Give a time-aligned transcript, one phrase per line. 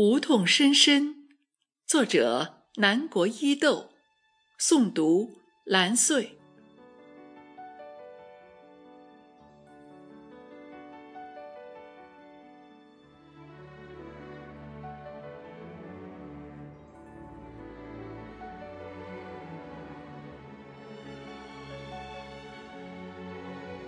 [0.00, 1.26] 无痛深深，
[1.84, 3.90] 作者南国伊豆，
[4.56, 6.38] 诵读蓝穗。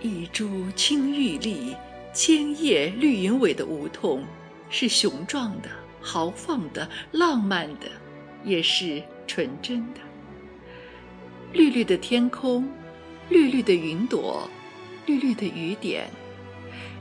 [0.00, 1.74] 一株青玉立，
[2.14, 4.24] 千叶绿云尾的梧桐，
[4.70, 5.68] 是雄壮的。
[6.06, 7.88] 豪放的、浪漫的，
[8.44, 10.00] 也是纯真的。
[11.52, 12.70] 绿绿的天空，
[13.28, 14.48] 绿绿的云朵，
[15.04, 16.08] 绿绿的雨点，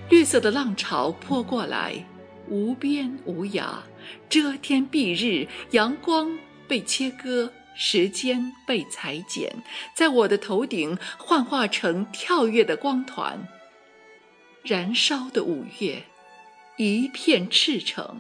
[0.10, 2.04] 绿色的浪潮泼过来，
[2.50, 3.76] 无边无涯，
[4.28, 6.36] 遮天蔽日，阳光
[6.68, 9.54] 被切割，时间被裁剪，
[9.94, 13.48] 在我的头顶幻化成跳跃的光团。
[14.64, 16.02] 燃烧的五月，
[16.78, 18.20] 一片赤诚。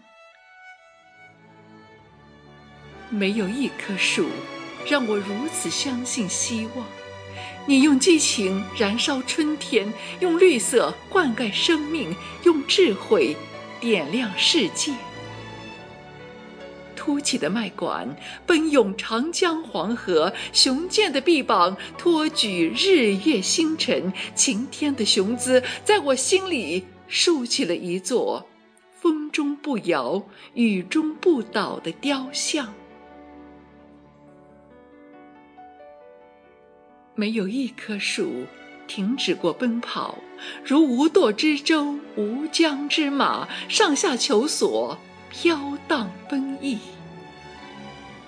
[3.15, 4.27] 没有一棵树
[4.85, 6.85] 让我如此相信希望。
[7.65, 13.35] 你用激情燃烧春天，用绿色灌溉生命，用智慧
[13.79, 14.93] 点亮世界。
[16.95, 28.47] 凸起的脉管奔涌长江黄河，雄健的臂膀托举日月星辰，晴天的雄姿在我心里竖起了一座
[28.99, 30.23] 风中不摇、
[30.53, 32.73] 雨中不倒的雕像。
[37.15, 38.45] 没有一棵树
[38.87, 40.19] 停止过奔跑，
[40.65, 44.97] 如无舵之舟、无缰之马，上下求索，
[45.29, 46.77] 飘荡奔逸。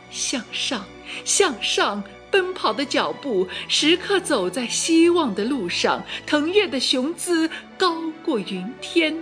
[0.10, 0.86] 向上，
[1.26, 9.16] 向上，奔跑的脚步时刻走在希望的路上，腾跃的雄姿高过云天。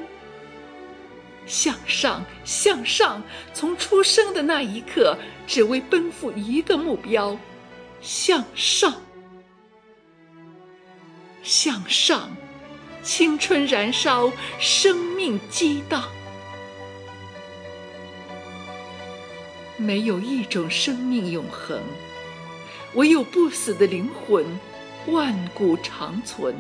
[1.48, 3.22] 向上，向上，
[3.52, 7.36] 从出生的那一刻，只为奔赴一个目标：
[8.00, 8.94] 向上。
[11.46, 12.36] 向上，
[13.04, 16.04] 青春燃烧，生命激荡。
[19.78, 21.80] 没有一种生命永恒，
[22.96, 24.44] 唯有不死的灵魂，
[25.06, 26.56] 万古长存。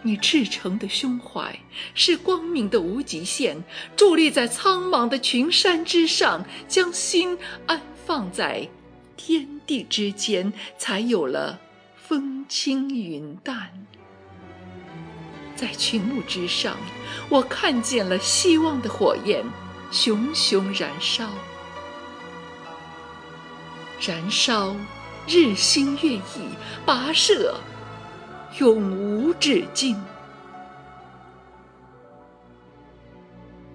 [0.00, 1.58] 你赤诚的胸怀
[1.92, 3.62] 是光明的无极限，
[3.98, 8.66] 伫立在苍茫的群山之上，将心安放在
[9.14, 11.60] 天地之间，才有了。
[12.08, 13.70] 风轻云淡，
[15.54, 16.74] 在群木之上，
[17.28, 19.44] 我看见了希望的火焰，
[19.90, 21.28] 熊熊燃烧，
[24.00, 24.74] 燃烧，
[25.26, 26.22] 日新月异，
[26.86, 27.60] 跋涉，
[28.58, 30.02] 永无止境。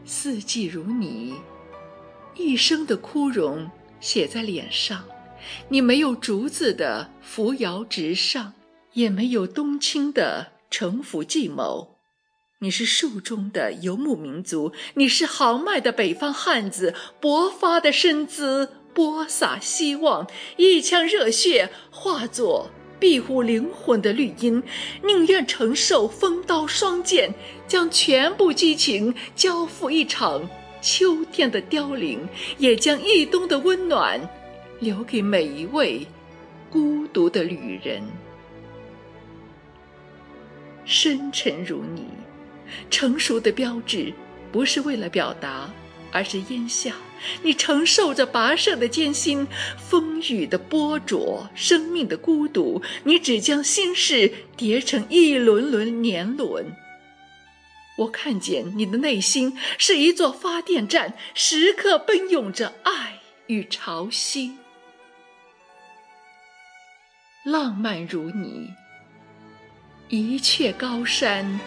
[0.05, 1.35] 四季如你，
[2.33, 5.03] 一生的枯荣写在脸上。
[5.69, 8.53] 你没有竹子的扶摇直上，
[8.93, 11.97] 也没有冬青的城府计谋。
[12.59, 24.63] 你是树中的游牧民族，你是豪迈的北方汉子，勃发的身姿，播撒希望，一腔热血化作庇护灵魂的绿荫，
[25.03, 27.33] 宁愿承受风刀霜剑，
[27.67, 30.49] 将全部激情交付一场
[30.81, 32.25] 秋天的凋零，
[32.57, 34.21] 也将一冬的温暖。
[34.83, 36.05] 留给每一位
[36.69, 38.03] 孤独的旅人。
[40.85, 42.05] 深沉如你，
[42.89, 44.13] 成熟的标志
[44.51, 45.72] 不是为了表达，
[46.11, 46.95] 而是咽下。
[47.41, 52.81] 你承受着跋涉的艰辛，风雨的波折，生命的孤独。
[53.05, 56.75] 你只将心事叠成一轮轮年轮。
[57.99, 64.51] 我看见你的内心是一座发电站，时刻奔涌着爱与潮汐。
[67.43, 68.69] 浪漫如你，
[70.07, 71.59] 一阙高山，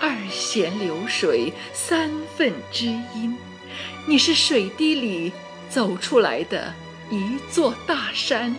[0.00, 3.36] 二弦流水，三分知音。
[4.04, 5.30] 你是水滴里
[5.68, 6.74] 走出来的
[7.08, 8.52] 一座大山，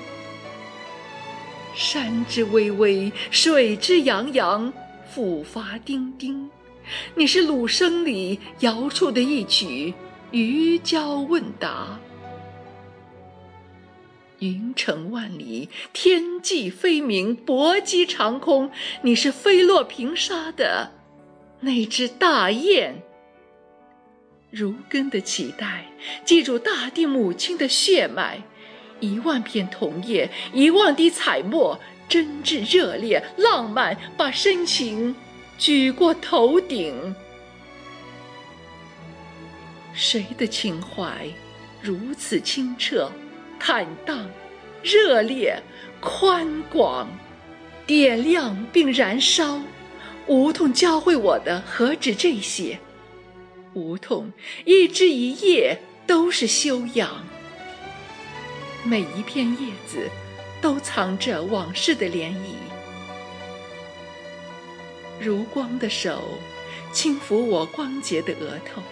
[1.75, 4.71] 山之巍巍，水之洋洋，
[5.13, 6.50] 复发丁丁。
[7.13, 9.94] 你是鲁笙里摇出的一曲
[10.31, 12.00] 渔樵问答。
[14.44, 18.69] 云城万里，天际飞鸣，搏击长空。
[19.04, 20.92] 你是飞落平沙的
[21.62, 23.01] 那只大雁。
[24.51, 25.86] 如根的期待，
[26.25, 28.44] 记住大地母亲的血脉。
[29.00, 31.80] 一万片桐叶，一万滴彩墨，
[32.10, 35.16] 真挚热烈，浪漫，把深情
[35.57, 37.16] 举过头顶。
[39.94, 41.28] 谁的情怀
[41.81, 43.12] 如此清澈、
[43.65, 44.30] 坦荡、
[44.83, 45.57] 热烈、
[46.01, 47.07] 宽广，
[47.88, 49.62] 点亮并燃烧？
[50.27, 52.77] 梧桐教会我的何止这些？
[53.74, 54.33] 梧桐
[54.65, 57.25] 一枝一叶都是修养，
[58.83, 60.09] 每一片叶子
[60.62, 62.36] 都藏着往事的涟漪。
[65.21, 66.38] 如光的手
[66.92, 68.83] 轻抚我光洁的额头。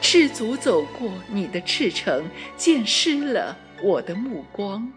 [0.00, 2.24] 赤足走过你的赤诚，
[2.56, 4.92] 溅湿了我的目光。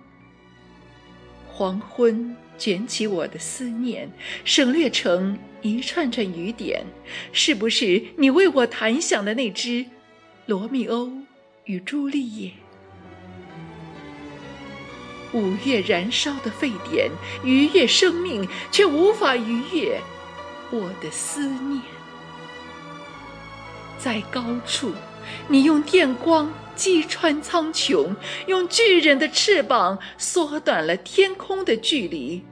[1.48, 4.12] 黄昏卷起我的思念，
[4.46, 6.86] 省略成一串串雨点。
[7.32, 9.70] 是不是你为我弹响的那支
[10.46, 11.12] 《罗密欧
[11.66, 12.50] 与朱丽叶》？
[15.34, 17.10] 五月燃烧的沸点，
[17.44, 20.00] 愉悦生命，却无法逾越
[20.72, 21.82] 我的思念。
[23.98, 24.94] 在高处，
[25.48, 28.16] 你用电光击穿苍穹，
[28.46, 32.46] 用巨人的翅膀缩短了天空的距离。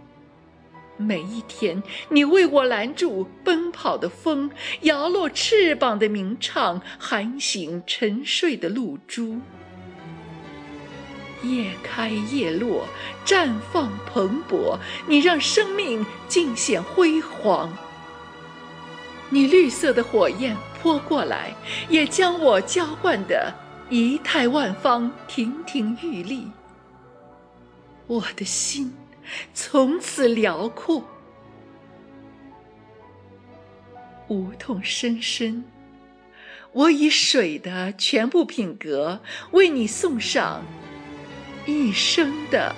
[0.98, 4.50] 每一天，你为我拦住奔跑的风，
[4.82, 9.40] 摇落翅膀的鸣唱，喊醒沉睡的露珠。
[11.44, 12.88] 叶开叶落，
[13.26, 17.72] 绽放蓬勃，你让生命尽显辉煌。
[19.30, 20.58] 你绿色的火焰。
[20.82, 21.52] 泼过来，
[21.90, 23.52] 也将我浇灌的
[23.90, 26.48] 仪态万方，亭亭玉立。
[28.08, 28.94] 我的心
[29.54, 31.04] 从此辽阔。
[34.28, 35.64] 无痛深深，
[36.72, 39.22] 我以水的全部品格，
[39.52, 40.64] 为你送上
[41.68, 42.76] 一生的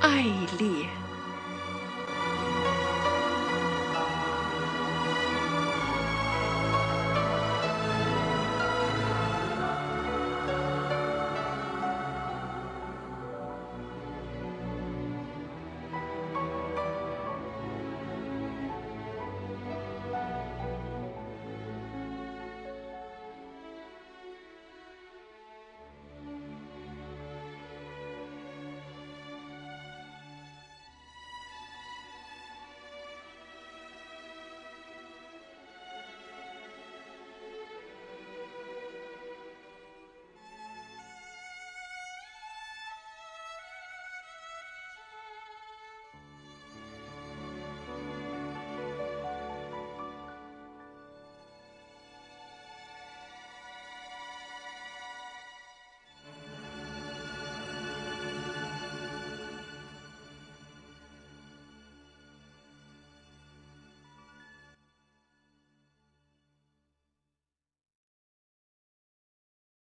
[0.00, 0.22] 爱
[0.58, 0.99] 恋。